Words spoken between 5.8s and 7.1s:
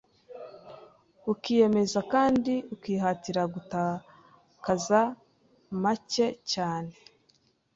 macye cyane